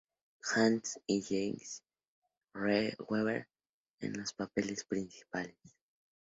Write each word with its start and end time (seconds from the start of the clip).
Hasse 0.49 0.99
y 1.05 1.21
Jacques 1.21 1.83
Weber 3.07 3.47
en 3.99 4.17
los 4.17 4.33
papeles 4.33 4.83
principales. 4.83 5.59